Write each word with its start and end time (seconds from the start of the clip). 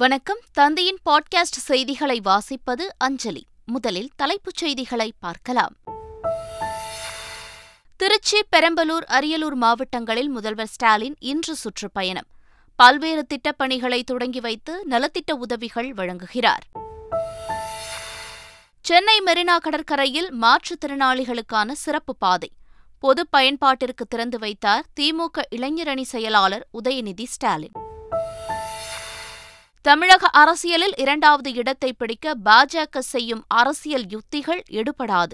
வணக்கம். 0.00 0.38
தந்தையின் 0.52 0.98
பாட்காஸ்ட் 1.10 1.60
செய்திகளை 1.60 2.20
வாசிப்பது 2.24 2.88
அஞ்சலி. 2.98 3.46
முதலில் 3.66 4.10
தலைப்புச் 4.16 4.56
செய்திகளை 4.56 5.12
பார்க்கலாம். 5.18 5.76
திருச்சி 7.96 8.42
பெரம்பலூர் 8.56 9.04
அரியலூர் 9.06 9.54
மாவட்டங்களில் 9.54 10.28
முதல்வர் 10.28 10.66
ஸ்டாலின் 10.66 11.16
இன்று 11.18 11.54
சுற்றுப்பயணம். 11.54 12.26
பல்வேறு 12.76 13.26
திட்டப்பணிகளை 13.26 14.02
தொடங்கி 14.02 14.40
வைத்து 14.40 14.84
நலத்திட்ட 14.90 15.32
உதவிகள் 15.32 15.92
வழங்குகிறார். 15.92 16.64
சென்னை 18.82 19.20
மெரினா 19.26 19.56
கடற்கரையில் 19.58 20.34
மாற்றுத்திறனாளிகளுக்கான 20.34 21.72
சிறப்பு 21.72 22.16
பாதை. 22.16 22.52
பொது 22.98 23.26
பயன்பாட்டிற்கு 23.36 24.06
திறந்து 24.08 24.38
வைத்தார் 24.38 24.84
திமுக 25.00 25.40
இளைஞரணி 25.50 26.02
செயலாளர் 26.02 26.68
உதயநிதி 26.82 27.24
ஸ்டாலின். 27.24 27.88
தமிழக 29.82 30.26
அரசியலில் 30.26 30.92
இரண்டாவது 30.96 31.52
இடத்தை 31.52 31.92
பிடிக்க 31.92 32.34
பாஜக 32.44 32.98
செய்யும் 32.98 33.44
அரசியல் 33.48 34.06
யுத்திகள் 34.06 34.60
எடுபடாது. 34.70 35.32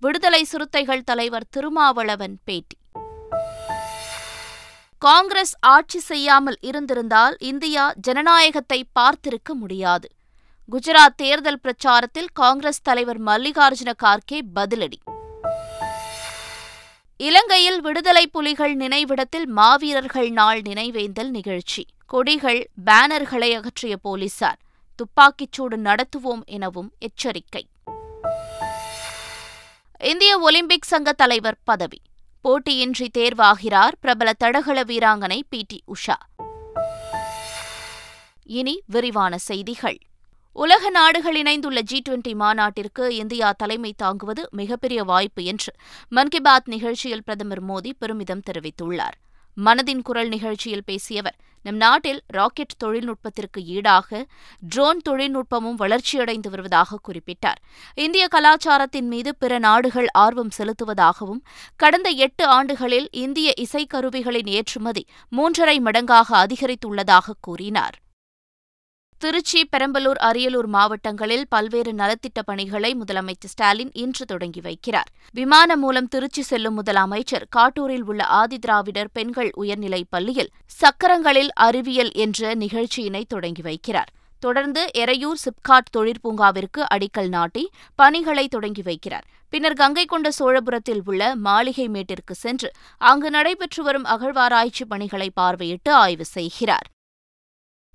விடுதலை 0.00 0.44
சிறுத்தைகள் 0.44 1.02
தலைவர் 1.02 1.46
திருமாவளவன் 1.50 2.38
பேட்டி. 2.44 2.76
காங்கிரஸ் 4.98 5.56
ஆட்சி 5.60 5.98
செய்யாமல் 5.98 6.58
இருந்திருந்தால் 6.60 7.36
இந்தியா 7.38 7.92
ஜனநாயகத்தை 8.00 8.84
பார்த்திருக்க 8.98 9.52
முடியாது. 9.52 10.08
குஜராத் 10.72 11.16
தேர்தல் 11.16 11.60
பிரச்சாரத்தில் 11.62 12.30
காங்கிரஸ் 12.32 12.82
தலைவர் 12.82 13.22
மல்லிகார்ஜுன 13.22 13.92
கார்கே 14.02 14.40
பதிலடி. 14.54 15.00
இலங்கையில் 17.16 17.80
விடுதலை 17.80 18.26
புலிகள் 18.26 18.76
நினைவிடத்தில் 18.76 19.46
மாவீரர்கள் 19.46 20.30
நாள் 20.30 20.60
நினைவேந்தல் 20.60 21.30
நிகழ்ச்சி. 21.30 21.86
கொடிகள் 22.08 22.70
பேனர்களை 22.86 23.54
அகற்றிய 23.54 23.96
போலீசார். 23.96 24.58
துப்பாக்கிச்சூடு 24.96 25.76
நடத்துவோம் 25.76 26.44
எனவும் 26.44 26.92
எச்சரிக்கை. 26.98 27.68
இந்திய 29.98 30.38
ஒலிம்பிக் 30.38 30.84
சங்க 30.84 31.12
தலைவர் 31.12 31.58
பதவி. 31.64 32.00
போட்டியின்றி 32.44 33.08
தேர்வாகிறார் 33.18 33.92
பிரபல 34.00 34.32
தடகள 34.32 34.82
வீராங்கனை 34.82 35.40
பி. 35.48 35.64
டி. 35.68 35.82
உஷா. 35.86 36.14
இனி 38.42 38.82
விரிவான 38.86 39.38
செய்திகள். 39.38 39.98
உலக 40.52 40.90
நாடுகள் 40.90 41.36
இணைந்துள்ள 41.36 41.80
ஜி 41.80 42.02
டுவெண்டி 42.08 42.34
மாநாட்டிற்கு 42.34 43.16
இந்தியா 43.16 43.52
தலைமை 43.52 43.94
தாங்குவது 43.96 44.48
மிகப்பெரிய 44.50 45.04
வாய்ப்பு 45.04 45.44
என்று 45.44 45.72
மன் 46.08 46.28
கி 46.28 46.40
பாத் 46.40 46.68
நிகழ்ச்சியில் 46.68 47.24
பிரதமர் 47.24 47.64
மோடி 47.64 47.92
பெருமிதம் 47.98 48.42
தெரிவித்துள்ளார். 48.50 49.16
மனதின் 49.64 50.02
குரல் 50.02 50.28
நிகழ்ச்சியில் 50.28 50.84
பேசிய 50.84 51.20
அவர் 51.20 51.34
நம் 51.62 51.76
நாட்டில் 51.76 52.22
ராக்கெட் 52.26 52.76
தொழில்நுட்பத்திற்கு 52.76 53.64
ஈடாக 53.64 54.26
ட்ரோன் 54.68 55.00
தொழில்நுட்பமும் 55.08 55.78
வளர்ச்சியடைந்து 55.78 56.50
வருவதாக 56.50 56.98
குறிப்பிட்டார். 57.08 57.60
இந்திய 57.94 58.28
கலாச்சாரத்தின் 58.28 59.06
மீது 59.06 59.36
பிற 59.36 59.58
நாடுகள் 59.58 60.06
ஆர்வம் 60.12 60.50
செலுத்துவதாகவும் 60.58 61.42
கடந்த 61.76 62.08
எட்டு 62.08 62.46
ஆண்டுகளில் 62.46 63.08
இந்திய 63.10 63.54
இசைக்கருவிகளின் 63.58 64.48
ஏற்றுமதி 64.48 65.06
மூன்றரை 65.36 65.78
மடங்காக 65.80 66.46
அதிகரித்துள்ளதாக 66.46 67.32
கூறினார். 67.40 67.96
திருச்சி 69.18 69.68
பெரம்பலூர் 69.76 70.18
அரியலூர் 70.20 70.66
மாவட்டங்களில் 70.66 71.44
பல்வேறு 71.48 71.92
நலத்திட்ட 71.92 72.42
பணிகளை 72.44 72.94
முதலமைச்சர் 72.94 73.52
ஸ்டாலின் 73.52 73.90
இன்று 73.92 74.24
தொடங்கி 74.24 74.60
வைக்கிறார். 74.60 75.08
விமானம் 75.32 75.80
மூலம் 75.80 76.08
திருச்சி 76.08 76.42
செல்லும் 76.42 76.82
முதலமைச்சர் 76.82 77.44
காட்டூரில் 77.56 78.04
உள்ள 78.04 78.24
ஆதிதிராவிடர் 78.24 79.10
பெண்கள் 79.12 79.50
உயர்நிலைப் 79.54 80.06
பள்ளியில் 80.10 80.50
சக்கரங்களில் 80.66 81.52
அறிவியல் 81.52 82.12
என்ற 82.12 82.54
நிகழ்ச்சியினை 82.54 83.24
தொடங்கி 83.28 83.62
வைக்கிறார். 83.62 84.12
தொடர்ந்து 84.38 84.90
எரையூர் 84.98 85.40
சிப்காட் 85.44 85.90
தொழிற்பூங்காவிற்கு 85.96 86.84
அடிக்கல் 86.94 87.28
நாட்டி 87.28 87.70
பணிகளை 87.94 88.48
தொடங்கி 88.48 88.82
வைக்கிறார். 88.82 89.26
பின்னர் 89.48 89.72
கங்கை 89.72 90.04
கொண்ட 90.04 90.30
சோழபுரத்தில் 90.38 91.02
உள்ள 91.04 91.36
மாளிகை 91.36 91.88
மேட்டிற்கு 91.88 92.34
சென்று 92.34 92.70
அங்கு 92.98 93.30
நடைபெற்று 93.30 93.82
வரும் 93.82 94.04
அகழ்வாராய்ச்சி 94.04 94.84
பணிகளை 94.84 95.30
பார்வையிட்டு 95.40 95.90
ஆய்வு 95.90 96.24
செய்கிறார். 96.24 96.86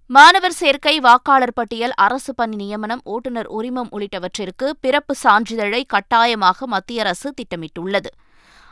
மாணவர் 0.10 0.52
சேர்க்கை 0.52 1.00
வாக்காளர் 1.00 1.54
பட்டியல் 1.54 1.94
அரசு 1.96 2.36
பணி 2.36 2.56
நியமனம் 2.56 3.02
ஓட்டுநர் 3.04 3.48
உரிமம் 3.48 3.90
உள்ளிட்டவற்றிற்கு 3.92 4.68
பிறப்பு 4.80 5.14
சான்றிதழை 5.24 5.84
கட்டாயமாக 5.88 6.68
மத்திய 6.68 7.04
அரசு 7.04 7.34
திட்டமிட்டுள்ளது. 7.40 8.10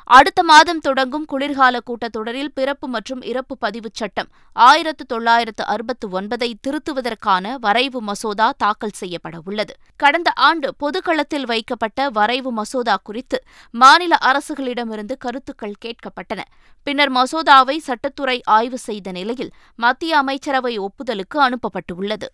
அடுத்த 0.08 0.44
மாதம் 0.44 0.80
தொடங்கும் 0.80 1.26
குளிர்கால 1.26 1.80
கூட்டத்தொடரில் 1.88 2.52
பிறப்பு 2.54 2.88
மற்றும் 2.88 3.22
இறப்பு 3.22 3.58
பதிவுச் 3.62 4.00
சட்டம் 4.00 4.30
ஆயிரத்து 4.56 5.06
தொள்ளாயிரத்து 5.06 5.64
அறுபத்து 5.66 6.22
ஒன்பதை 6.22 6.50
திருத்துவதற்கான 6.68 7.56
வரைவு 7.60 8.02
மசோதா 8.02 8.54
தாக்கல் 8.58 8.98
செய்யப்பட 9.02 9.38
உள்ளது. 9.46 9.74
கடந்த 9.96 10.32
ஆண்டு 10.48 10.74
பொதுக்களத்தில் 10.80 11.46
வைக்கப்பட்ட 11.46 12.10
வரைவு 12.10 12.52
மசோதா 12.52 12.98
குறித்து 13.04 13.40
மாநில 13.72 14.18
அரசுகளிடமிருந்து 14.22 15.18
கருத்துக்கள் 15.18 15.80
கேட்கப்பட்டன. 15.86 16.44
பின்னர் 16.84 17.12
மசோதாவை 17.12 17.78
சட்டத்துறை 17.88 18.38
ஆய்வு 18.44 18.78
செய்த 18.78 19.12
நிலையில் 19.12 19.52
மத்திய 19.76 20.18
அமைச்சரவை 20.18 20.74
ஒப்புதலுக்கு 20.80 21.38
அனுப்பப்பட்டுள்ளது. 21.48 22.30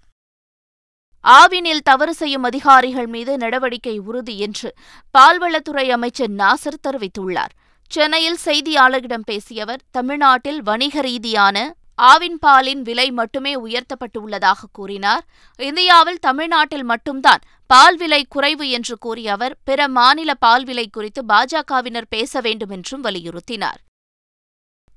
ஆவினில் 1.25 1.85
தவறு 1.89 2.13
செய்யும் 2.13 2.43
அதிகாரிகள் 2.43 3.07
மீது 3.07 3.37
நடவடிக்கை 3.37 3.97
உறுதி 3.99 4.35
என்று 4.39 4.69
பால்வளத்துறை 5.17 5.89
அமைச்சர் 5.89 6.31
நாசர் 6.31 6.83
தெரிவித்துள்ளார். 6.87 7.53
சென்னையில் 7.91 8.39
செய்தியாளர்களிடம் 8.45 9.25
பேசிய 9.25 9.63
அவர் 9.63 9.83
தமிழ்நாட்டில் 9.91 10.61
வணிக 10.61 11.01
ரீதியான 11.01 11.57
ஆவின் 11.99 12.37
பாலின் 12.39 12.81
விலை 12.81 13.11
மட்டுமே 13.11 13.53
உயர்த்தப்பட்டுள்ளதாக 13.55 14.69
கூறினார். 14.71 15.23
இந்தியாவில் 15.59 16.19
தமிழ்நாட்டில் 16.19 16.83
மட்டும்தான் 16.83 17.43
பால் 17.67 17.97
விலை 17.97 18.21
குறைவு 18.29 18.69
என்று 18.69 18.97
கூறிய 18.97 19.31
அவர் 19.31 19.57
பிற 19.63 19.87
மாநில 19.87 20.33
பால் 20.33 20.63
விலை 20.63 20.87
குறித்து 20.89 21.23
பாஜகவினர் 21.25 22.09
பேச 22.09 22.41
வேண்டும் 22.41 22.69
என்றும் 22.69 23.03
வலியுறுத்தினார். 23.03 23.81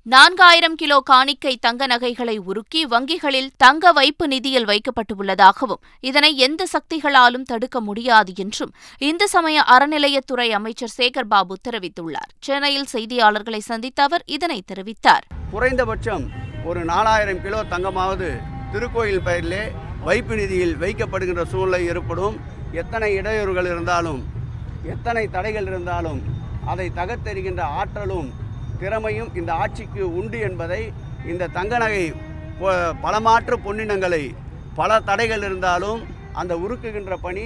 நான்காயிரம் 0.06 0.76
கிலோ 0.80 0.96
காணிக்கை 1.00 1.52
தங்க 1.60 1.86
நகைகளை 1.86 2.34
உருக்கி 2.50 2.82
வங்கிகளில் 2.92 3.50
தங்க 3.56 3.92
வைப்பு 3.92 4.26
நிதியில் 4.28 4.66
வைக்கப்பட்டுள்ளதாகவும் 4.70 5.82
இதனை 6.00 6.30
எந்த 6.36 6.66
சக்திகளாலும் 6.72 7.42
தடுக்க 7.42 7.80
முடியாது 7.80 8.32
என்றும் 8.34 8.72
இந்து 8.98 9.28
சமய 9.28 9.64
அறநிலையத்துறை 9.74 10.48
அமைச்சர் 10.58 10.94
சேகர் 10.96 11.28
பாபு 11.28 11.56
தெரிவித்துள்ளார். 11.68 12.30
சென்னையில் 12.40 12.88
செய்தியாளர்களை 12.94 13.58
சந்தித்த 13.58 14.02
அவர் 14.02 14.22
இதனை 14.36 14.58
தெரிவித்தார். 14.72 15.26
குறைந்தபட்சம் 15.52 16.24
ஒரு 16.64 16.84
நாலாயிரம் 16.84 17.42
கிலோ 17.42 17.62
தங்கமாவது 17.74 18.30
திருக்கோயில் 18.72 19.24
பெயரிலே 19.28 19.62
வைப்பு 20.04 20.36
நிதியில் 20.36 20.76
வைக்கப்படுகின்ற 20.76 21.44
சூழ்நிலை 21.44 21.86
ஏற்படும். 21.86 22.36
எத்தனை 22.72 23.10
இடையூறுகள் 23.20 23.70
இருந்தாலும் 23.74 24.20
எத்தனை 24.94 25.28
தடைகள் 25.28 25.66
இருந்தாலும் 25.66 26.22
அதை 26.66 26.90
தகர்த்தெறிகின்ற 26.96 27.60
ஆற்றலும் 27.80 28.30
திறமையும் 28.80 29.34
இந்த 29.34 29.52
ஆட்சிக்கு 29.54 30.14
உண்டு 30.14 30.38
என்பதை 30.40 30.82
இந்த 31.26 31.46
தங்க 31.48 31.78
நகை 31.78 32.04
பொ- 32.58 32.92
பலமாற்று 33.02 33.56
பொன்னினங்களை 33.58 34.22
பல 34.74 35.00
தடைகள் 35.00 35.42
இருந்தாலும் 35.42 36.00
அந்த 36.32 36.56
உருக்குகின்ற 36.56 37.16
பணி 37.20 37.44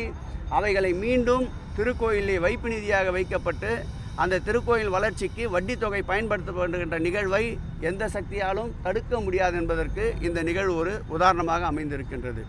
அவைகளை 0.48 0.92
மீண்டும் 0.94 1.44
திருக்கோயிலே 1.78 2.40
வைப்பு 2.40 2.68
நிதியாக 2.68 3.10
வைக்கப்பட்டு 3.10 3.70
அந்த 4.16 4.40
திருக்கோயில் 4.40 4.88
வளர்ச்சிக்கு 4.88 5.50
வட்டி 5.50 5.76
தொகை 5.76 6.02
பயன்படுத்தப்படுகின்ற 6.08 6.98
நிகழ்வை 6.98 7.44
எந்த 7.80 8.08
சக்தியாலும் 8.08 8.74
தடுக்க 8.82 9.20
முடியாது 9.20 9.56
என்பதற்கு 9.56 10.14
இந்த 10.20 10.42
நிகழ்வு 10.42 10.76
ஒரு 10.76 11.02
உதாரணமாக 11.08 11.70
அமைந்திருக்கின்றது. 11.72 12.42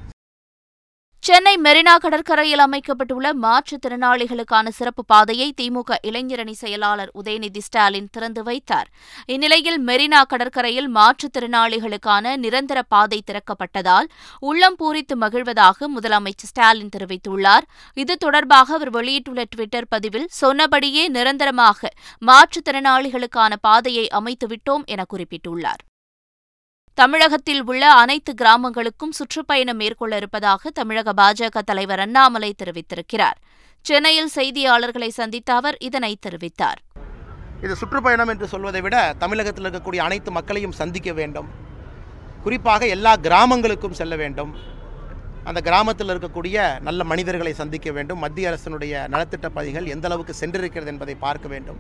சென்னை 1.25 1.53
மெரினா 1.65 1.93
கடற்கரையில் 2.01 2.61
அமைக்கப்பட்டுள்ள 2.65 3.27
மாற்றுத்திறனாளிகளுக்கான 3.43 4.67
சிறப்பு 4.69 5.05
பாதையை 5.05 5.47
திமுக 5.61 5.95
இளைஞரணி 6.09 6.51
செயலாளர் 6.51 7.11
உதயநிதி 7.21 7.61
ஸ்டாலின் 7.67 8.09
திறந்து 8.11 8.41
வைத்தார். 8.43 8.89
இந்நிலையில் 9.25 9.79
மெரினா 9.87 10.21
கடற்கரையில் 10.33 10.89
மாற்றுத்திறனாளிகளுக்கான 10.97 12.35
நிரந்தர 12.43 12.81
பாதை 12.81 13.19
திறக்கப்பட்டதால் 13.31 14.09
உள்ளம் 14.39 14.77
பூரித்து 14.81 15.17
மகிழ்வதாக 15.23 15.89
முதலமைச்சர் 15.95 16.51
ஸ்டாலின் 16.51 16.93
தெரிவித்துள்ளார். 16.97 17.67
இது 17.93 18.15
தொடர்பாக 18.17 18.73
அவர் 18.73 18.89
வெளியிட்டுள்ள 18.89 19.43
டுவிட்டர் 19.55 19.89
பதிவில் 19.89 20.29
சொன்னபடியே 20.43 21.07
நிரந்தரமாக 21.07 21.93
மாற்றுத்திறனாளிகளுக்கான 22.31 23.53
பாதையை 23.61 24.07
அமைத்துவிட்டோம் 24.21 24.85
என 24.85 25.03
குறிப்பிட்டுள்ளார். 25.13 25.83
தமிழகத்தில் 26.99 27.63
உள்ள 27.71 27.85
அனைத்து 28.01 28.31
கிராமங்களுக்கும் 28.41 29.13
சுற்றுப்பயணம் 29.17 29.79
மேற்கொள்ள 29.81 30.13
இருப்பதாக 30.19 30.69
தமிழக 30.69 31.13
பாஜக 31.19 31.61
தலைவர் 31.69 32.01
அண்ணாமலை 32.03 32.51
தெரிவித்திருக்கிறார். 32.61 33.37
சென்னையில் 33.85 34.29
செய்தியாளர்களை 34.35 35.09
சந்தித்த 35.17 35.49
அவர் 35.53 35.77
இதனை 35.87 36.11
தெரிவித்தார். 36.25 36.79
இது 37.65 37.75
சுற்றுப்பயணம் 37.81 38.31
என்று 38.33 38.47
சொல்வதை 38.53 38.81
விட 38.85 38.95
தமிழகத்தில் 39.23 39.65
இருக்கக்கூடிய 39.65 40.03
அனைத்து 40.07 40.31
மக்களையும் 40.37 40.77
சந்திக்க 40.81 41.11
வேண்டும். 41.19 41.49
குறிப்பாக 42.47 42.87
எல்லா 42.95 43.15
கிராமங்களுக்கும் 43.27 43.99
செல்ல 44.01 44.15
வேண்டும். 44.23 44.53
அந்த 45.43 45.59
கிராமத்தில் 45.67 46.11
இருக்கக்கூடிய 46.15 46.57
நல்ல 46.87 47.03
மனிதர்களை 47.11 47.53
சந்திக்க 47.61 47.91
வேண்டும். 47.91 48.19
மத்திய 48.25 48.53
அரசினுடைய 48.53 49.05
நலத்திட்ட 49.13 49.47
பதிகள் 49.59 49.93
எந்த 49.97 50.07
அளவுக்கு 50.09 50.33
சென்றிருக்கிறது 50.41 50.91
என்பதை 50.95 51.17
பார்க்க 51.27 51.47
வேண்டும். 51.55 51.79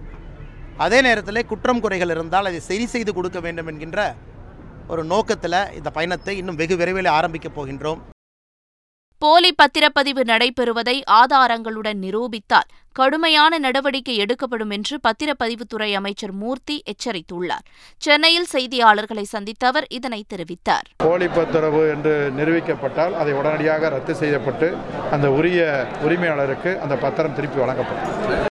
அதே 0.85 1.01
நேரத்தில் 1.01 1.47
குற்றம் 1.49 1.83
குறைகள் 1.83 2.15
இருந்தால் 2.17 2.47
அதை 2.49 2.59
சரி 2.71 2.85
செய்து 2.93 3.11
கொடுக்க 3.13 3.39
வேண்டும் 3.39 3.67
என்கின்ற 3.67 4.01
ஒரு 4.87 5.03
நோக்கத்தில் 5.03 5.61
இந்த 5.73 5.89
பயணத்தை 5.89 6.37
இன்னும் 6.37 6.55
வெகு 6.55 6.77
விரைவில் 6.77 7.05
ஆரம்பிக்கப் 7.05 7.55
போகின்றோம். 7.59 8.01
போலி 9.17 9.55
பத்திரப்பதிவு 9.61 10.23
நடைபெறுவதை 10.31 11.01
ஆதாரங்களுடன் 11.11 11.99
நிரூபித்தால் 11.99 12.69
கடுமையான 12.91 13.57
நடவடிக்கை 13.57 14.15
எடுக்கப்படும் 14.15 14.69
என்று 14.69 14.99
பத்திரப்பதிவுத்துறை 15.07 15.93
அமைச்சர் 15.93 16.31
மூர்த்தி 16.31 16.83
எச்சரித்துள்ளார். 16.91 17.65
சென்னையில் 17.97 18.47
செய்தியாளர்களை 18.53 19.21
சந்தித்த 19.21 19.67
அவர் 19.67 19.87
இதனை 19.89 20.25
தெரிவித்தார். 20.33 20.87
போலி 20.97 21.27
பத்திரவு 21.27 21.89
என்று 21.89 22.31
நிரூபிக்கப்பட்டால் 22.37 23.13
அதை 23.13 23.33
உடனடியாக 23.33 23.89
ரத்து 23.89 24.15
செய்யப்பட்டு 24.15 24.69
அந்த 25.11 25.31
உரிய 25.31 25.87
உரிமையாளருக்கு 26.03 26.73
அந்த 26.77 26.95
பத்திரம் 26.95 27.35
திருப்பி 27.35 27.59
வழங்கப்படும். 27.59 28.45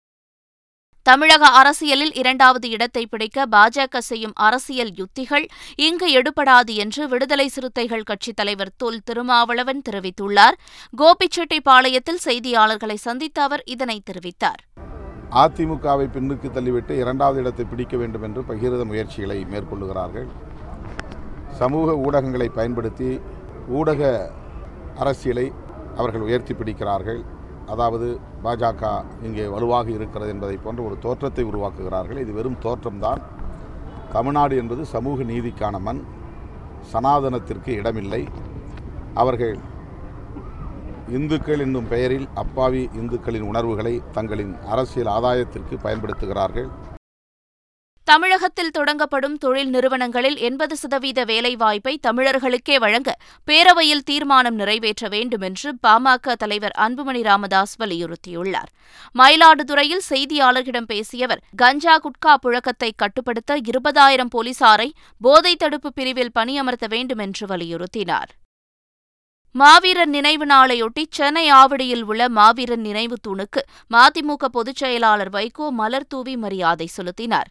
தமிழக 1.03 1.47
அரசியலில் 1.47 2.15
இரண்டாவது 2.15 2.69
இடத்தை 2.69 3.07
பிடிக்க 3.07 3.47
பாஜக 3.47 3.99
செய்யும் 3.99 4.33
அரசியல் 4.35 4.93
யுத்திகள் 4.93 5.47
இங்கு 5.77 6.23
எடுபடாது 6.23 6.75
என்று 6.75 7.09
விடுதலை 7.09 7.49
சிறுத்தைகள் 7.49 8.03
கட்சித் 8.03 8.37
தலைவர் 8.37 8.73
தொல் 8.77 9.01
திருமாவளவன் 9.05 9.83
தெரிவித்துள்ளார். 9.91 10.57
கோபிச்செட்டிப்பாளையத்தில் 10.99 12.21
செய்தியாளர்களை 12.25 12.95
சந்தித்த 12.95 13.43
அவர் 13.43 13.63
இதனை 13.65 14.03
தெரிவித்தார். 14.11 14.61
அதிமுகவை 15.31 16.07
பின்னுக்கு 16.13 16.49
தள்ளிவிட்டு 16.55 16.91
இரண்டாவது 16.91 17.41
இடத்தை 17.41 17.65
பிடிக்க 17.65 17.97
வேண்டும் 17.97 18.23
என்று 18.23 18.43
பகிரத 18.43 18.85
முயற்சிகளை 18.85 19.45
மேற்கொள்ளுகிறார்கள். 19.45 20.29
சமூக 21.51 21.93
ஊடகங்களை 21.93 22.49
பயன்படுத்தி 22.49 23.21
ஊடக 23.69 24.31
அரசியலை 24.97 25.53
அவர்கள் 25.97 26.21
உயர்த்தி 26.21 26.55
பிடிக்கிறார்கள். 26.55 27.39
அதாவது 27.73 28.07
பாஜக 28.45 28.83
இங்கே 29.27 29.45
வலுவாக 29.55 29.91
இருக்கிறது 29.97 30.31
என்பதை 30.35 30.57
போன்ற 30.65 30.81
ஒரு 30.89 30.97
தோற்றத்தை 31.05 31.45
உருவாக்குகிறார்கள். 31.51 32.21
இது 32.25 32.33
வெறும் 32.39 32.63
தோற்றம்தான். 32.65 33.23
தமிழ்நாடு 34.15 34.55
என்பது 34.63 34.85
சமூக 34.95 35.23
நீதிக்கான 35.33 35.79
மண். 35.89 36.01
சனாதனத்திற்கு 36.93 37.71
இடமில்லை. 37.81 38.23
அவர்கள் 39.23 39.57
இந்துக்கள் 41.19 41.63
என்னும் 41.65 41.89
பெயரில் 41.89 42.29
அப்பாவி 42.43 42.83
இந்துக்களின் 43.01 43.49
உணர்வுகளை 43.51 43.95
தங்களின் 44.17 44.53
அரசியல் 44.73 45.13
ஆதாயத்திற்கு 45.17 45.77
பயன்படுத்துகிறார்கள். 45.87 46.69
தமிழகத்தில் 48.05 48.73
தொடங்கப்படும் 48.79 49.35
தொழில் 49.39 49.69
நிறுவனங்களில் 49.69 50.37
எண்பது 50.37 50.77
சதவீத 50.77 51.25
வேலைவாய்ப்பை 51.25 51.93
தமிழர்களுக்கே 52.07 52.77
வழங்க 52.79 53.11
பேரவையில் 53.49 54.03
தீர்மானம் 54.05 54.55
நிறைவேற்ற 54.55 55.09
வேண்டும் 55.09 55.41
என்று 55.41 55.75
பாமக 55.87 56.33
தலைவர் 56.33 56.75
அன்புமணி 56.79 57.23
ராமதாஸ் 57.23 57.75
வலியுறுத்தியுள்ளார். 57.81 58.71
மயிலாடுதுறையில் 59.19 60.03
செய்தியாளர்களிடம் 60.09 60.89
பேசியவர் 60.93 61.45
கஞ்சா 61.57 61.95
குட்கா 61.99 62.35
புழக்கத்தை 62.35 62.91
கட்டுப்படுத்த 62.97 63.59
இருபதாயிரம் 63.71 64.33
போலீசாரை 64.37 64.89
போதை 65.21 65.57
தடுப்பு 65.57 65.93
பிரிவில் 65.93 66.35
பணியமர்த்த 66.39 66.89
வேண்டும் 66.89 67.19
என்று 67.19 67.47
வலியுறுத்தினார். 67.47 68.33
மாவீரர் 69.53 70.13
நினைவு 70.17 70.47
நாளையொட்டி 70.47 71.05
சென்னை 71.11 71.47
ஆவடியில் 71.51 72.03
உள்ள 72.03 72.29
மாவீரர் 72.29 72.85
நினைவு 72.89 73.17
தூணுக்கு 73.29 73.63
மதிமுக 73.91 74.45
பொதுச் 74.53 74.77
செயலாளர் 74.77 75.31
வைகோ 75.31 75.69
மலர் 75.71 76.07
தூவி 76.07 76.37
மரியாதை 76.37 76.87
செலுத்தினார். 76.87 77.51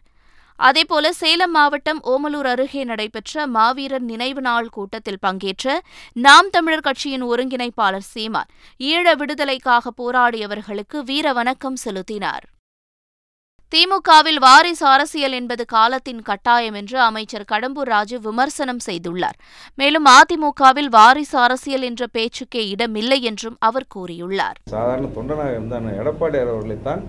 அதேபோல 0.60 1.12
சேலம் 1.12 1.50
மாவட்டம் 1.50 2.00
ஓமலூர் 2.02 2.46
அருகே 2.46 2.82
நடைபெற்ற 2.84 3.46
மாவீரர் 3.46 4.06
நினைவு 4.10 4.40
நாள் 4.40 4.68
கூட்டத்தில் 4.68 5.20
பங்கேற்ற 5.20 5.80
நாம் 6.26 6.48
தமிழர் 6.50 6.86
கட்சியின் 6.86 7.24
ஒருங்கிணைப்பாளர் 7.24 8.08
சீமான் 8.12 8.50
ஈழ 8.80 9.14
விடுதலைக்காக 9.16 9.92
போராடியவர்களுக்கு 10.00 10.98
வீர 11.04 11.32
வணக்கம் 11.32 11.76
செலுத்தினார். 11.76 12.44
திமுகவில் 13.72 14.38
வாரிசு 14.38 14.86
அரசியல் 14.86 15.32
என்பது 15.32 15.64
காலத்தின் 15.64 16.22
கட்டாயம் 16.22 16.74
என்று 16.74 17.00
அமைச்சர் 17.00 17.48
கடம்பூர் 17.52 17.90
ராஜு 17.94 18.20
விமர்சனம் 18.20 18.82
செய்துள்ளார். 18.86 19.36
மேலும் 19.74 20.06
அதிமுகவில் 20.16 20.90
வாரிசு 20.96 21.38
அரசியல் 21.38 21.82
என்ற 21.82 22.06
பேச்சுக்கே 22.06 22.68
இடமில்லை 22.68 23.20
என்றும் 23.22 23.56
அவர் 23.68 23.86
கூறியுள்ளார். 23.94 24.58
சாதாரண 24.74 25.08
தொண்டனாக 25.18 25.56
இருந்தான 25.58 25.94
எடப்பாடியார் 26.02 26.52
அவர்களைத்தான் 26.54 27.02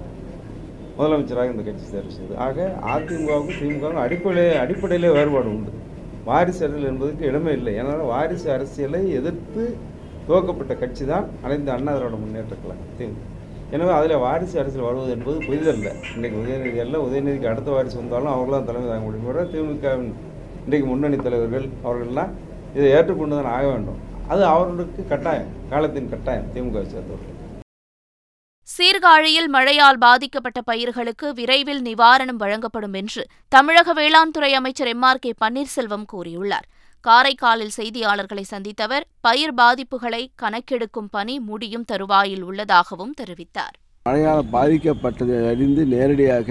முதலமைச்சராக 1.01 1.53
இந்த 1.53 1.63
கட்சி 1.67 1.85
தேர்வு 1.93 2.11
செய்தது. 2.17 2.35
ஆக 2.45 2.57
அதிமுகவுக்கும் 2.93 3.59
திமுகவுக்கும் 3.61 4.03
அடிப்படை 4.05 4.43
அடிப்படையிலே 4.63 5.09
வேறுபாடு 5.17 5.49
உண்டு. 5.55 5.71
வாரிசு 6.29 6.61
அரசியல் 6.65 6.89
என்பதற்கு 6.89 7.23
இடமே 7.29 7.51
இல்லை. 7.59 7.71
ஏன்னா 7.81 7.93
வாரிசு 8.13 8.47
அரசியலை 8.55 9.01
எதிர்த்து 9.19 9.63
துவக்கப்பட்ட 10.27 10.73
கட்சி 10.81 11.03
தான் 11.11 11.25
அனைத்து 11.45 11.71
அண்ணா 11.75 11.91
திராவிட 11.97 12.17
முன்னேற்ற 12.23 12.55
கழகம் 12.63 12.91
திமுக. 12.99 13.23
எனவே 13.75 13.91
அதில் 13.97 14.21
வாரிசு 14.25 14.55
அரசியல் 14.61 14.87
வருவது 14.87 15.11
என்பது 15.15 15.37
புதிதல்ல. 15.47 15.89
இன்றைக்கு 16.15 16.37
உதயநிதி 16.43 16.79
அல்ல 16.85 16.99
உதயநிதிக்கு 17.07 17.51
அடுத்த 17.53 17.69
வாரிசு 17.75 17.97
வந்தாலும் 18.01 18.33
அவர்களாம் 18.35 18.67
தலைமை 18.69 18.87
தாங்க 18.91 19.05
முடியும். 19.07 19.27
கூட 19.29 19.43
திமுகவின் 19.53 20.13
இன்றைக்கு 20.65 20.87
முன்னணி 20.91 21.19
தலைவர்கள் 21.27 21.67
அவர்கள்லாம் 21.87 22.33
இதை 22.77 22.87
ஏற்றுக்கொண்டு 22.97 23.37
தான் 23.39 23.53
ஆக 23.57 23.65
வேண்டும். 23.73 23.99
அது 24.33 24.43
அவர்களுக்கு 24.53 25.01
கட்டாயம் 25.13 25.51
காலத்தின் 25.71 26.11
கட்டாயம் 26.13 26.49
திமுக 26.55 26.83
சேர்ந்தவர்கள். 26.93 27.30
சீர்காழியில் 28.81 29.49
மழையால் 29.55 29.99
பாதிக்கப்பட்ட 30.03 30.59
பயிர்களுக்கு 30.69 31.27
விரைவில் 31.39 31.81
நிவாரணம் 31.87 32.39
வழங்கப்படும் 32.43 32.95
என்று 32.99 33.23
தமிழக 33.55 33.93
வேளாண் 33.99 34.31
துறை 34.35 34.49
அமைச்சர் 34.59 34.89
எம் 34.91 35.03
ஆர் 35.09 35.21
கே 35.23 35.31
பன்னீர்செல்வம் 35.43 36.05
கூறியுள்ளார். 36.13 36.65
காரைக்காலில் 37.05 37.73
செய்தியாளர்களை 37.77 38.43
சந்தித்தவர் 38.53 39.05
பயிர் 39.27 39.53
பாதிப்புகளை 39.59 40.23
கணக்கெடுக்கும் 40.43 41.11
பணி 41.17 41.35
முடியும் 41.49 41.85
தருவாயில் 41.91 42.43
உள்ளதாகவும் 42.49 43.13
தெரிவித்தார். 43.21 43.75
மழையால் 44.05 44.43
பாதிக்கப்பட்டதை 44.55 45.37
அறிந்து 45.51 45.85
நேரடியாக 45.93 46.49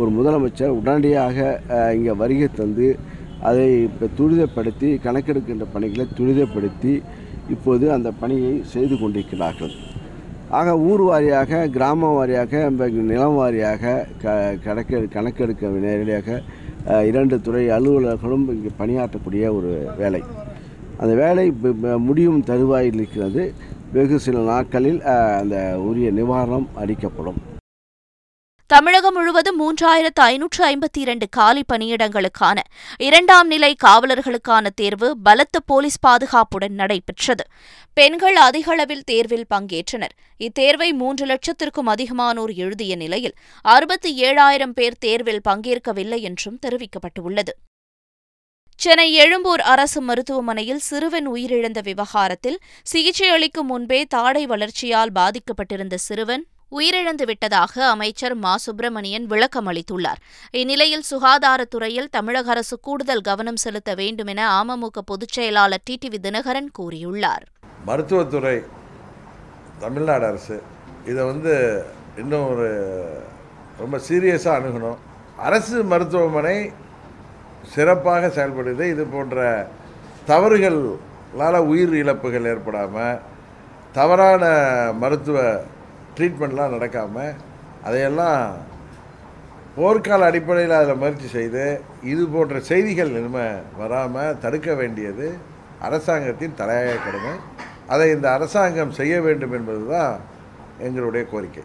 ஒரு 0.00 0.10
முதலமைச்சர் 0.18 0.76
உடனடியாக 0.78 1.36
இங்கே 1.98 2.16
வருகை 2.22 2.50
தந்து 2.60 2.88
அதை 3.50 3.68
இப்போ 3.88 4.08
துரிதப்படுத்தி 4.20 4.90
கணக்கெடுக்கின்ற 5.08 5.66
பணிகளை 5.74 6.06
துரிதப்படுத்தி 6.20 6.94
இப்போது 7.56 7.86
அந்த 7.98 8.08
பணியை 8.22 8.54
செய்து 8.76 8.94
கொண்டிருக்கிறார்கள். 9.02 9.76
ஆக 10.56 10.74
ஊர் 10.90 11.02
வாரியாக 11.08 11.58
கிராம 11.72 12.10
வாரியாக 12.16 12.60
நிலம் 13.10 13.36
வாரியாக 13.38 13.82
க 14.22 14.36
கணக்கெடு 14.64 15.06
கணக்கெடுக்க 15.16 15.72
நேரடியாக 15.86 16.38
இரண்டு 17.10 17.36
துறை 17.46 17.64
அலுவலர்களும் 17.76 18.46
இங்கே 18.54 18.70
பணியாற்றக்கூடிய 18.78 19.44
ஒரு 19.56 19.72
வேலை. 19.98 20.22
அந்த 21.00 21.12
வேலை 21.22 21.44
முடியும் 22.06 22.40
தருவாயில் 22.50 22.98
இருக்கிறது. 23.00 23.42
வெகு 23.96 24.16
சில 24.28 24.38
நாட்களில் 24.52 25.00
அந்த 25.40 25.58
உரிய 25.88 26.08
நிவாரணம் 26.20 26.68
அளிக்கப்படும். 26.82 27.38
தமிழகம் 28.70 29.14
முழுவதும் 29.14 29.58
மூன்றாயிரத்து 29.60 30.20
ஐநூற்று 30.22 30.60
ஐம்பத்தி 30.66 30.98
இரண்டு 30.98 31.28
காலி 31.28 31.62
பணியிடங்களுக்கான 31.72 32.58
இரண்டாம் 32.98 33.46
நிலை 33.46 33.76
காவலர்களுக்கான 33.84 34.66
தேர்வு 34.74 35.16
பலத்த 35.18 35.60
போலீஸ் 35.60 35.96
பாதுகாப்புடன் 36.06 36.74
நடைபெற்றது. 36.80 37.44
பெண்கள் 37.92 38.36
அதிகளவில் 38.36 39.04
தேர்வில் 39.04 39.46
பங்கேற்றனர். 39.54 40.14
இத்தேர்வை 40.40 40.92
மூன்று 40.92 41.26
லட்சத்திற்கும் 41.26 41.88
அதிகமானோர் 41.94 42.52
எழுதிய 42.54 42.96
நிலையில் 42.96 43.34
அறுபத்தி 43.62 44.12
ஏழாயிரம் 44.22 44.74
பேர் 44.74 44.98
தேர்வில் 44.98 45.42
பங்கேற்கவில்லை 45.48 46.20
என்றும் 46.20 46.58
தெரிவிக்கப்பட்டுள்ளது. 46.66 47.54
சென்னை 48.76 49.12
எழும்பூர் 49.12 49.60
அரசு 49.60 50.02
மருத்துவமனையில் 50.02 50.84
சிறுவன் 50.90 51.28
உயிரிழந்த 51.28 51.80
விவகாரத்தில் 51.82 52.60
சிகிச்சை 52.82 53.28
அளிக்கும் 53.28 53.66
முன்பே 53.66 54.04
தாடை 54.04 54.46
வளர்ச்சியால் 54.46 55.14
பாதிக்கப்பட்டிருந்த 55.14 55.94
சிறுவன் 55.94 56.46
உயிரிழந்து 56.70 57.24
விட்டதாக 57.24 57.88
அமைச்சர் 57.88 58.34
மா. 58.34 58.56
சுப்பிரமணியன் 58.56 59.26
விளக்கம் 59.26 59.68
அளித்துள்ளார். 59.68 60.20
இந்நிலையில் 60.50 61.04
சுகாதாரத்துறையில் 61.10 62.08
தமிழக 62.10 62.50
அரசு 62.50 62.80
கூடுதல் 62.80 63.20
கவனம் 63.20 63.56
செலுத்த 63.56 63.94
வேண்டும் 63.94 64.26
என 64.26 64.62
அமமுக 64.62 64.98
பொதுச் 65.04 65.32
செயலாளர் 65.32 65.84
டிடிவி 65.90 66.18
தினகரன் 66.22 66.68
கூறியுள்ளார். 66.78 67.44
மருத்துவத்துறை 67.84 68.62
தமிழ்நாடு 69.78 70.26
அரசு 70.26 70.62
இதை 71.06 71.24
வந்து 71.24 71.84
இன்னும் 72.16 72.50
ஒரு 72.50 72.68
ரொம்ப 73.78 74.00
சீரியஸாக 74.08 74.58
அணுகணும். 74.58 74.96
அரசு 75.36 75.82
மருத்துவமனை 75.82 76.70
சிறப்பாக 77.74 78.26
செயல்படுது. 78.26 78.90
இது 78.90 79.04
போன்ற 79.04 79.68
தவறுகளால் 80.26 81.58
உயிர் 81.58 81.94
இழப்புகள் 81.94 82.44
ஏற்படாமல் 82.44 83.20
தவறான 83.92 84.44
மருத்துவ 84.92 85.62
ட்ரீட்மெண்ட்லாம் 86.18 86.74
நடக்காமல் 86.76 87.36
அதையெல்லாம் 87.86 88.42
போர்க்கால 89.76 90.28
அடிப்படையில் 90.30 90.74
அதில் 90.78 91.00
முயற்சி 91.02 91.28
செய்து 91.36 91.64
இது 92.12 92.22
போன்ற 92.34 92.60
செய்திகள் 92.70 93.12
இனிமேல் 93.18 93.62
வராமல் 93.80 94.38
தடுக்க 94.44 94.74
வேண்டியது 94.74 95.26
அரசாங்கத்தின் 95.86 96.58
தலையாய 96.60 96.94
கடமை. 97.04 97.34
அதை 97.92 98.06
இந்த 98.10 98.26
அரசாங்கம் 98.36 98.96
செய்ய 99.00 99.20
வேண்டும் 99.26 99.54
என்பது 99.58 99.84
தான் 99.94 100.14
எங்களுடைய 100.86 101.22
கோரிக்கை. 101.32 101.64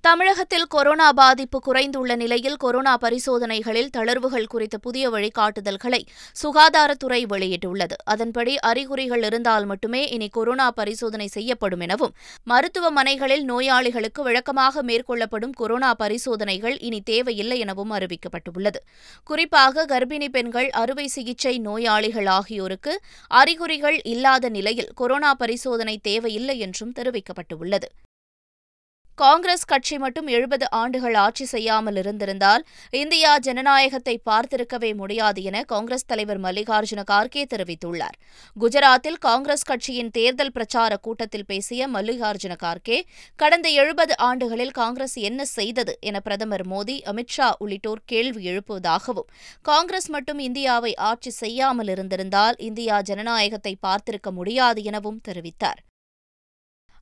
தமிழகத்தில் 0.00 0.66
கொரோனா 0.66 1.12
பாதிப்பு 1.12 1.58
குறைந்துள்ள 1.66 2.16
நிலையில் 2.16 2.56
கொரோனா 2.56 2.96
பரிசோதனைகளில் 2.96 3.90
தளர்வுகள் 3.96 4.46
குறித்த 4.46 4.78
புதிய 4.78 5.10
வழிகாட்டுதல்களை 5.10 6.00
சுகாதாரத்துறை 6.42 7.18
வெளியிட்டுள்ளது. 7.26 7.96
அதன்படி 8.04 8.58
அறிகுறிகள் 8.58 9.22
இருந்தால் 9.22 9.64
மட்டுமே 9.64 10.08
இனி 10.08 10.28
கொரோனா 10.28 10.70
பரிசோதனை 10.70 11.26
செய்யப்படும் 11.26 11.80
எனவும் 11.80 12.14
மருத்துவமனைகளில் 12.50 13.42
நோயாளிகளுக்கு 13.42 14.22
வழக்கமாக 14.22 14.82
மேற்கொள்ளப்படும் 14.82 15.50
கொரோனா 15.50 15.94
பரிசோதனைகள் 15.94 16.78
இனி 16.78 17.00
தேவையில்லை 17.00 17.58
எனவும் 17.58 17.92
அறிவிக்கப்பட்டுள்ளது. 17.92 18.80
குறிப்பாக 19.24 19.86
கர்ப்பிணி 19.86 20.28
பெண்கள் 20.28 20.70
அறுவை 20.70 21.06
சிகிச்சை 21.06 21.58
நோயாளிகள் 21.58 22.26
ஆகியோருக்கு 22.26 23.00
அறிகுறிகள் 23.28 24.02
இல்லாத 24.02 24.48
நிலையில் 24.48 24.92
கொரோனா 24.94 25.34
பரிசோதனை 25.34 25.98
தேவையில்லை 25.98 26.58
என்றும் 26.58 26.92
தெரிவிக்கப்பட்டுள்ளது. 26.98 27.90
காங்கிரஸ் 29.20 29.66
கட்சி 29.70 29.96
மட்டும் 30.02 30.28
எழுபது 30.36 30.66
ஆண்டுகள் 30.80 31.16
ஆட்சி 31.22 31.44
செய்யாமல் 31.52 31.98
இருந்திருந்தால் 32.02 32.62
இந்தியா 33.00 33.32
ஜனநாயகத்தை 33.46 34.14
பார்த்திருக்கவே 34.28 34.90
முடியாது 35.00 35.40
என 35.48 35.62
காங்கிரஸ் 35.72 36.06
தலைவர் 36.10 36.40
மல்லிகார்ஜுன 36.44 37.02
கார்கே 37.10 37.42
தெரிவித்துள்ளார். 37.52 38.16
குஜராத்தில் 38.56 39.18
காங்கிரஸ் 39.26 39.66
கட்சியின் 39.70 40.12
தேர்தல் 40.18 40.54
பிரச்சார 40.56 40.98
கூட்டத்தில் 41.06 41.46
பேசிய 41.50 41.88
மல்லிகார்ஜுன 41.96 42.56
கார்கே 42.64 42.98
கடந்த 43.42 43.68
எழுபது 43.82 44.16
ஆண்டுகளில் 44.28 44.74
காங்கிரஸ் 44.80 45.16
என்ன 45.30 45.48
செய்தது 45.56 45.94
என 46.10 46.16
பிரதமர் 46.28 46.66
மோடி 46.72 46.96
அமித்ஷா 47.12 47.50
உள்ளிட்டோர் 47.64 48.02
கேள்வி 48.12 48.42
எழுப்புவதாகவும் 48.52 49.30
காங்கிரஸ் 49.70 50.10
மட்டும் 50.16 50.42
இந்தியாவை 50.48 50.94
ஆட்சி 51.10 51.32
செய்யாமல் 51.42 51.92
இருந்திருந்தால் 51.96 52.58
இந்தியா 52.70 52.98
ஜனநாயகத்தை 53.10 53.76
பார்த்திருக்க 53.86 54.30
முடியாது 54.40 54.82
எனவும் 54.90 55.22
தெரிவித்தார். 55.28 55.80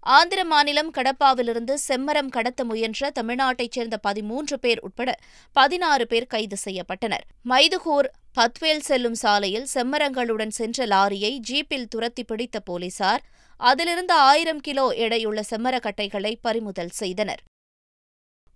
ஆந்திர 0.01 0.45
மாநிலம் 0.45 0.93
கடப்பாவிலிருந்து 0.93 1.75
செம்மரம் 1.89 2.29
கடத்த 2.29 2.65
முயன்ற 2.65 3.11
தமிழ்நாட்டைச் 3.21 3.71
சேர்ந்த 3.71 3.97
பதிமூன்று 3.97 4.59
பேர் 4.59 4.81
உட்பட 4.81 5.19
பதினாறு 5.53 6.07
பேர் 6.07 6.27
கைது 6.27 6.57
செய்யப்பட்டனர். 6.65 7.25
மைதுகூர் 7.43 8.11
பத்வேல் 8.39 8.79
செல்லும் 8.79 9.15
சாலையில் 9.15 9.67
செம்மரங்களுடன் 9.75 10.49
சென்ற 10.49 10.87
லாரியை 10.87 11.39
ஜீப்பில் 11.51 11.89
துரத்தி 11.89 12.25
பிடித்த 12.25 12.61
போலீசார் 12.61 13.23
அதிலிருந்து 13.57 14.15
ஆயிரம் 14.15 14.61
கிலோ 14.61 14.91
எடையுள்ள 14.91 15.41
செம்மரக்கட்டைகளை 15.51 16.35
பறிமுதல் 16.41 16.89
செய்தனர். 16.89 17.43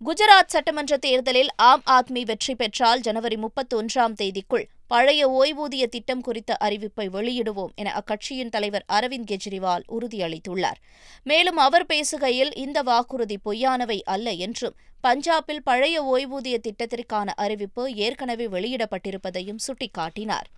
குஜராத் 0.05 0.53
சட்டமன்ற 0.55 0.97
தேர்தலில் 0.97 1.49
ஆம் 1.57 1.83
ஆத்மி 1.91 2.25
வெற்றி 2.25 2.55
பெற்றால் 2.55 3.01
ஜனவரி 3.01 3.37
முப்பத்தொன்றாம் 3.37 4.15
தேதிக்குள் 4.23 4.65
பழைய 4.93 5.29
ஓய்வூதிய 5.29 5.87
திட்டம் 5.87 6.21
குறித்த 6.21 6.57
அறிவிப்பை 6.61 7.09
வெளியிடுவோம் 7.09 7.75
என 7.75 7.93
அக்கட்சியின் 7.93 8.49
தலைவர் 8.49 8.85
அரவிந்த் 8.93 9.31
கெஜ்ரிவால் 9.31 9.83
உறுதியளித்துள்ளார். 9.89 10.81
மேலும் 11.23 11.57
அவர் 11.57 11.87
பேசுகையில் 11.87 12.57
இந்த 12.57 12.83
வாக்குறுதி 12.83 13.39
பொய்யானவை 13.45 14.01
அல்ல 14.05 14.31
என்றும் 14.31 14.75
பஞ்சாபில் 15.09 15.63
பழைய 15.65 16.03
ஓய்வூதிய 16.03 16.59
திட்டத்திற்கான 16.59 17.27
அறிவிப்பு 17.37 17.95
ஏற்கனவே 17.95 18.47
வெளியிடப்பட்டிருப்பதையும் 18.47 19.63
சுட்டிக்காட்டினார். 19.67 20.49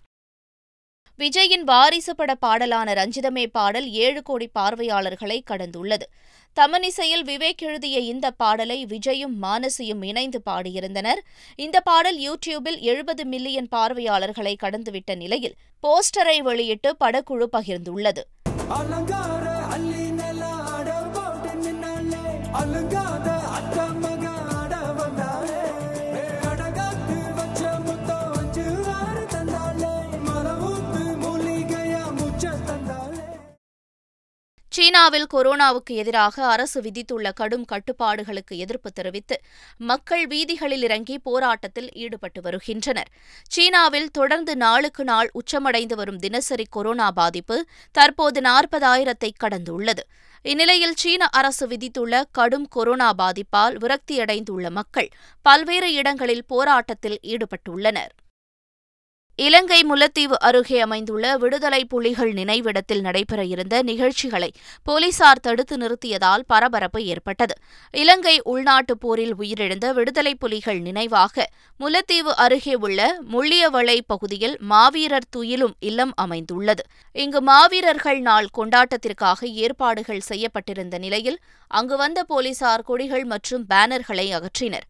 விஜயின் 1.17 1.63
வாரிசு 1.63 2.15
பட 2.15 2.35
பாடலான 2.35 2.93
ரஞ்சிதமே 2.93 3.45
பாடல் 3.47 3.89
ஏழு 3.89 4.21
கோடி 4.21 4.47
பார்வையாளர்களை 4.47 5.43
கடந்துள்ளது. 5.51 6.07
தமனிசையில் 6.59 7.23
விவேக் 7.25 7.57
எழுதிய 7.57 7.99
இந்த 7.99 8.31
பாடலை 8.31 8.85
விஜயும் 8.85 9.33
மானசியும் 9.41 10.05
இணைந்து 10.05 10.41
பாடியிருந்தனர். 10.45 11.19
இந்த 11.55 11.79
பாடல் 11.79 12.19
யூடியூபில் 12.19 12.79
எழுபது 12.79 13.25
மில்லியன் 13.25 13.67
பார்வையாளர்களை 13.67 14.55
கடந்துவிட்ட 14.63 15.15
நிலையில் 15.15 15.55
போஸ்டரை 15.83 16.37
வெளியிட்டு 16.37 16.95
படக்குழு 17.03 17.47
பகிர்ந்துள்ளது. 17.51 18.23
சீனாவில் 34.75 35.27
கொரோனாவுக்கு 35.33 35.93
எதிராக 36.01 36.45
அரசு 36.45 36.79
விதித்துள்ள 36.81 37.27
கடும் 37.33 37.65
கட்டுப்பாடுகளுக்கு 37.71 38.55
எதிர்ப்பு 38.63 38.89
தெரிவித்து 38.91 39.35
மக்கள் 39.89 40.23
வீதிகளில் 40.27 40.83
இறங்கி 40.87 41.15
போராட்டத்தில் 41.19 41.87
ஈடுபட்டு 41.93 42.41
வருகின்றனர். 42.41 43.09
சீனாவில் 43.49 44.09
தொடர்ந்து 44.11 44.55
நாளுக்கு 44.55 45.03
நாள் 45.03 45.29
உச்சமடைந்து 45.33 45.95
வரும் 45.95 46.17
தினசரி 46.17 46.65
கொரோனா 46.69 47.07
பாதிப்பு 47.11 47.59
தற்போது 47.91 48.41
நாற்பதாயிரத்தை 48.41 49.31
கடந்துள்ளது. 49.43 50.05
இந்நிலையில் 50.41 50.99
சீன 51.03 51.29
அரசு 51.39 51.67
விதித்துள்ள 51.67 52.23
கடும் 52.31 52.67
கொரோனா 52.67 53.09
பாதிப்பால் 53.23 53.77
விரக்தியடைந்துள்ள 53.83 54.69
மக்கள் 54.81 55.09
பல்வேறு 55.45 55.91
இடங்களில் 55.93 56.45
போராட்டத்தில் 56.45 57.19
ஈடுபட்டுள்ளனர். 57.33 58.13
இலங்கை 59.37 59.79
முல்லத்தீவு 59.89 60.35
அருகே 60.39 60.77
அமைந்துள்ள 60.79 61.37
விடுதலை 61.37 61.85
புலிகள் 61.85 62.31
நினைவிடத்தில் 62.33 63.01
நடைபெற 63.01 63.43
இருந்த 63.43 63.81
நிகழ்ச்சிகளை 63.81 64.49
போலீசார் 64.83 65.41
தடுத்து 65.41 65.77
நிறுத்தியதால் 65.77 66.45
பரபரப்பு 66.47 67.03
ஏற்பட்டது. 67.03 67.55
இலங்கை 67.93 68.41
உள்நாட்டுப் 68.43 68.99
போரில் 68.99 69.33
உயிரிழந்த 69.35 69.93
விடுதலை 69.93 70.35
புலிகள் 70.35 70.79
நினைவாக 70.79 71.49
முல்லத்தீவு 71.79 72.33
அருகே 72.35 72.75
உள்ள 72.75 73.19
முள்ளியவளை 73.31 73.97
பகுதியில் 74.07 74.57
மாவீரர் 74.61 75.29
துயிலும் 75.29 75.75
இல்லம் 75.79 76.13
அமைந்துள்ளது. 76.15 76.85
இங்கு 77.11 77.41
மாவீரர்கள் 77.41 78.19
நாள் 78.19 78.49
கொண்டாட்டத்திற்காக 78.57 79.45
ஏற்பாடுகள் 79.65 80.27
செய்யப்பட்டிருந்த 80.31 80.97
நிலையில் 80.97 81.39
அங்கு 81.67 81.97
வந்த 81.97 82.23
போலீசார் 82.23 82.81
கொடிகள் 82.81 83.25
மற்றும் 83.25 83.65
பேனர்களை 83.69 84.29
அகற்றினர். 84.37 84.87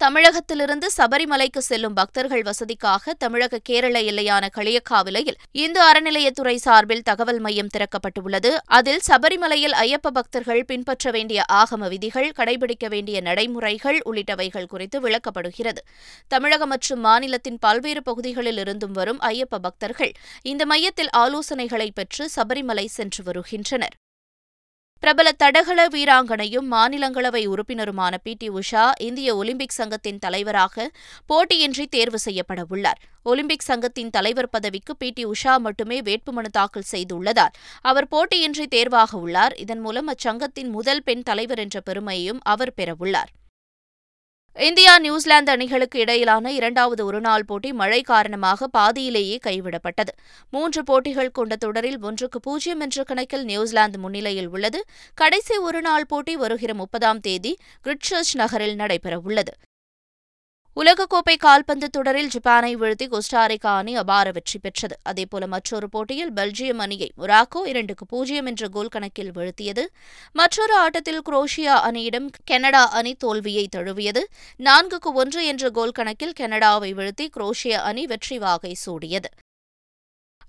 தமிழகத்திலிருந்து 0.00 0.88
சபரிமலைக்கு 0.96 1.58
செல்லும் 1.58 1.92
பக்தர்கள் 1.92 2.42
வசதிக்காக 2.42 3.14
தமிழக 3.18 3.58
கேரள 3.58 4.00
எல்லையான 4.00 4.48
களியக்காவிலையில் 4.56 5.38
இந்து 5.52 5.80
அறநிலையத்துறை 5.82 6.54
சார்பில் 6.54 7.02
தகவல் 7.02 7.38
மையம் 7.38 7.68
திறக்கப்பட்டுள்ளது. 7.76 8.56
அதில் 8.64 9.00
சபரிமலையில் 9.06 9.74
ஐயப்ப 9.74 10.10
பக்தர்கள் 10.12 10.64
பின்பற்ற 10.64 11.10
வேண்டிய 11.10 11.44
ஆகம 11.52 11.88
விதிகள் 11.88 12.32
கடைபிடிக்க 12.36 12.88
வேண்டிய 12.88 13.20
நடைமுறைகள் 13.20 13.98
உள்ளிட்டவைகள் 14.04 14.66
குறித்து 14.66 15.00
விளக்கப்படுகிறது. 15.00 15.82
தமிழகம் 16.28 16.68
மற்றும் 16.68 17.00
மாநிலத்தின் 17.00 17.58
பல்வேறு 17.58 18.02
பகுதிகளில் 18.02 18.58
இருந்தும் 18.58 18.92
வரும் 18.92 19.20
ஐயப்ப 19.20 19.58
பக்தர்கள் 19.58 20.12
இந்த 20.42 20.66
மையத்தில் 20.66 21.08
ஆலோசனைகளை 21.16 21.90
பெற்று 21.94 22.30
சபரிமலை 22.36 22.84
சென்று 22.84 23.24
வருகின்றனர். 23.24 23.96
பிரபல 25.02 25.32
தடகள 25.32 25.88
வீராங்கனையும் 25.88 26.66
மாநிலங்களவை 26.70 27.42
உறுப்பினருமான 27.46 28.14
பி. 28.22 28.32
டி. 28.38 28.48
உஷா 28.50 28.90
இந்திய 28.98 29.36
ஒலிம்பிக் 29.36 29.70
சங்கத்தின் 29.70 30.18
தலைவராக 30.18 30.90
போட்டியின்றி 31.28 31.86
தேர்வு 31.86 32.18
செய்யப்பட 32.18 32.64
உள்ளார். 32.68 33.00
ஒலிம்பிக் 33.22 33.66
சங்கத்தின் 33.66 34.10
தலைவர் 34.10 34.50
பதவிக்கு 34.50 34.96
பி. 34.96 35.10
டி. 35.10 35.26
உஷா 35.26 35.56
மட்டுமே 35.58 36.00
வேட்புமனு 36.00 36.50
தாக்கல் 36.50 36.90
செய்துள்ளதால் 36.92 37.54
அவர் 37.80 38.08
போட்டியின்றி 38.10 38.66
தேர்வாக 38.66 39.18
உள்ளார். 39.18 39.54
இதன் 39.56 39.80
மூலம் 39.80 40.08
அச்சங்கத்தின் 40.08 40.70
முதல் 40.70 41.02
பெண் 41.02 41.22
தலைவர் 41.22 41.58
என்ற 41.58 41.80
பெருமையையும் 41.80 42.40
அவர் 42.42 42.72
பெறவுள்ளார் 42.76 43.32
இந்தியா 44.66 44.98
நியூசிலாந்து 44.98 45.50
அணிகளுக்கு 45.52 45.98
இடையிலான 45.98 46.52
இரண்டாவது 46.52 47.04
ஒருநாள் 47.04 47.44
போட்டி 47.44 47.72
மழை 47.72 48.00
காரணமாக 48.02 48.68
பாதியிலேயே 48.68 49.38
கைவிடப்பட்டது. 49.46 50.12
மூன்று 50.50 50.82
போட்டிகள் 50.82 51.30
கொண்ட 51.30 51.56
தொடரில் 51.56 52.02
ஒன்றுக்கு 52.02 52.40
பூஜ்ஜியம் 52.40 52.80
என்ற 52.80 53.04
கணக்கில் 53.04 53.44
நியூசிலாந்து 53.44 53.98
முன்னிலையில் 53.98 54.48
உள்ளது. 54.48 54.84
கடைசி 55.14 55.56
ஒருநாள் 55.56 56.06
போட்டி 56.06 56.36
வருகிற 56.36 56.74
முப்பதாம் 56.74 57.20
தேதி 57.20 57.56
கிரிட்சர்ச் 57.84 58.34
நகரில் 58.34 58.76
நடைபெறவுள்ளது. 58.76 59.54
உலகக்கோப்பை 60.80 61.34
கால்பந்து 61.36 61.90
தொடரில் 61.90 62.28
ஜப்பானை 62.28 62.70
வீழ்த்தி 62.76 63.06
கோஸ்டாரிக்கா 63.12 63.70
அணி 63.76 63.96
அபார 63.96 64.30
வெற்றி 64.32 64.58
பெற்றது. 64.58 64.96
அதேபோல 65.02 65.46
மற்றொரு 65.46 65.88
போட்டியில் 65.88 66.32
பெல்ஜியம் 66.32 66.78
அணியை 66.78 67.12
மொராக்கோ 67.18 67.66
இரண்டுக்கு 67.66 68.06
பூஜ்ஜியம் 68.06 68.46
என்ற 68.46 68.68
கோல் 68.68 68.88
கணக்கில் 68.88 69.32
வீழ்த்தியது. 69.32 69.84
மற்றொரு 70.32 70.76
ஆட்டத்தில் 70.76 71.20
குரோஷியா 71.30 71.74
அணியிடம் 71.88 72.28
கனடா 72.44 72.88
அணி 72.90 73.14
தோல்வியை 73.14 73.68
தழுவியது. 73.76 74.24
நான்குக்கு 74.58 75.12
ஒன்று 75.14 75.46
என்ற 75.46 75.70
கோல் 75.70 75.90
கணக்கில் 75.90 76.38
கனடாவை 76.40 76.92
வீழ்த்தி 76.94 77.28
குரோஷியா 77.36 77.80
அணி 77.90 78.06
வெற்றி 78.06 78.38
வாகை 78.38 78.74
சூடியது. 78.74 79.28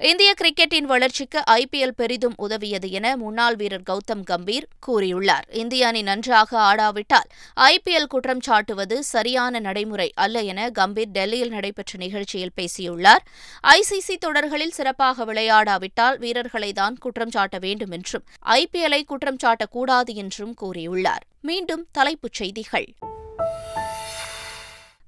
இந்திய 0.02 0.34
கிரிக்கெட்டின் 0.42 0.86
வளர்ச்சிக்கு 0.92 1.44
ஐபிஎல் 1.50 1.96
பெரிதும் 1.96 2.34
உதவியது 2.38 2.90
என 2.90 3.18
முன்னாள் 3.18 3.56
வீரர் 3.56 3.84
கௌதம் 3.90 4.22
கம்பீர் 4.30 4.66
கூறியுள்ளார். 4.88 5.46
இந்திய 5.52 5.88
அணி 5.88 6.02
நன்றாக 6.02 6.60
ஆடாவிட்டால் 6.60 7.28
ஐபிஎல் 7.56 8.08
குற்றம் 8.08 8.40
சாட்டுவது 8.48 9.00
சரியான 9.00 9.60
நடைமுறை 9.60 10.12
அல்ல 10.16 10.42
என 10.42 10.70
கம்பீர் 10.70 11.12
டெல்லியில் 11.12 11.50
நடைபெற்ற 11.50 11.98
நிகழ்ச்சியில் 11.98 12.52
பேசியுள்ளார். 12.56 13.26
ஐசிசி 13.68 14.16
தொடர்களில் 14.20 14.72
சிறப்பாக 14.72 15.26
விளையாடாவிட்டால் 15.26 16.18
வீரர்களை 16.18 16.74
தான் 16.74 16.98
குற்றம் 16.98 17.30
சாட்ட 17.30 17.60
வேண்டும் 17.60 17.92
என்றும் 17.92 18.24
ஐபிஎல்லை 18.46 19.04
குற்றம் 19.04 19.42
சாட்டக்கூடாது 19.44 20.14
என்றும் 20.14 20.56
கூறியுள்ளார். 20.62 21.26
மீண்டும் 21.42 21.88
தலைப்புச் 21.92 22.34
செய்திகள். 22.34 22.94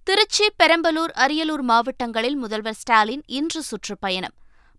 திருச்சி 0.04 0.50
பெரம்பலூர் 0.64 1.16
அரியலூர் 1.16 1.62
மாவட்டங்களில் 1.62 2.36
முதல்வர் 2.36 2.74
ஸ்டாலின் 2.74 3.24
இன்று 3.28 3.64
சுற்றுப்பயணம். 3.64 4.34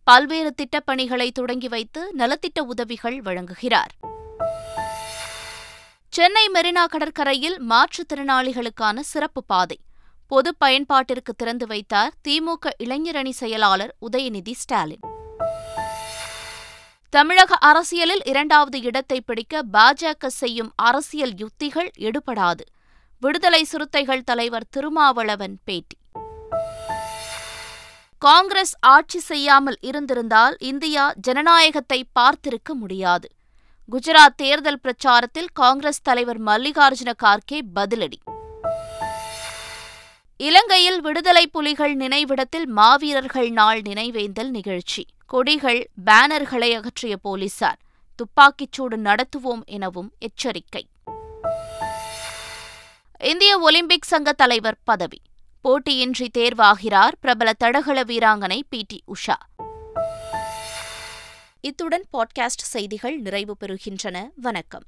பல்வேறு 0.04 0.54
திட்டப்பணிகளை 0.54 1.30
தொடங்கி 1.30 1.68
வைத்து 1.68 2.14
நலத்திட்ட 2.18 2.60
உதவிகள் 2.60 3.20
வழங்குகிறார். 3.20 3.92
சென்னை 6.08 6.48
மெரினா 6.54 6.84
கடற்கரையில் 6.84 7.62
மாற்றுத்திறனாளிகளுக்கான 7.62 9.00
சிறப்பு 9.00 9.44
பாதை. 9.44 9.78
பொது 10.26 10.54
பயன்பாட்டிற்கு 10.64 11.32
திறந்து 11.36 11.66
வைத்தார் 11.66 12.12
திமுக 12.28 12.70
இளைஞரணி 12.78 13.30
செயலாளர் 13.30 13.94
உதயநிதி 14.10 14.52
ஸ்டாலின். 14.52 15.00
தமிழக 17.10 17.54
அரசியலில் 17.54 18.20
இரண்டாவது 18.24 18.80
இடத்தை 18.80 19.20
பிடிக்க 19.20 19.62
பாஜக 19.72 20.26
செய்யும் 20.26 20.72
அரசியல் 20.76 21.34
யுத்திகள் 21.34 21.90
எடுபடாது. 21.98 22.64
விடுதலை 23.20 23.64
சிறுத்தைகள் 23.64 24.22
தலைவர் 24.22 24.66
திருமாவளவன் 24.70 25.58
பேட்டி. 25.64 25.96
காங்கிரஸ் 28.22 28.76
ஆட்சி 28.80 29.18
செய்யாமல் 29.18 29.78
இருந்திருந்தால் 29.80 30.56
இந்தியா 30.58 31.12
ஜனநாயகத்தை 31.16 32.04
பார்த்திருக்க 32.18 32.72
முடியாது. 32.72 33.28
குஜராத் 33.92 34.34
தேர்தல் 34.36 34.80
பிரச்சாரத்தில் 34.82 35.46
காங்கிரஸ் 35.52 36.02
தலைவர் 36.02 36.42
மல்லிகார்ஜுன 36.42 37.12
கார்கே 37.22 37.60
பதிலடி. 37.74 38.18
இலங்கையில் 40.36 41.00
விடுதலை 41.00 41.46
புலிகள் 41.46 41.96
நினைவிடத்தில் 41.96 42.66
மாவீரர்கள் 42.66 43.50
நாள் 43.50 43.80
நினைவேந்தல் 43.80 44.50
நிகழ்ச்சி. 44.50 45.06
கொடிகள் 45.26 45.90
பேனர்களை 46.06 46.70
அகற்றிய 46.74 47.16
போலீசார். 47.16 47.78
துப்பாக்கிச்சூடு 48.16 48.96
நடத்துவோம் 48.96 49.64
எனவும் 49.64 50.12
எச்சரிக்கை. 50.18 50.86
இந்திய 53.18 53.58
ஒலிம்பிக் 53.58 54.02
சங்க 54.02 54.32
தலைவர் 54.32 54.78
பதவி. 54.84 55.20
போட்டியின்றி 55.68 56.28
தேர்வாகிறார் 56.38 57.12
பிரபல 57.20 57.52
தடகள 57.52 58.02
வீராங்கனை 58.02 58.60
பி 58.68 58.84
டி 58.88 59.02
உஷா. 59.06 59.34
இத்துடன் 61.60 62.04
பாட்காஸ்ட் 62.12 62.62
செய்திகள் 62.74 63.18
நிறைவு 63.18 63.56
பெறுகின்றன. 63.60 64.28
வணக்கம். 64.36 64.82